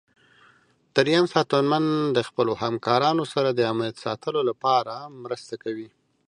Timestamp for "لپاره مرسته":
4.49-5.55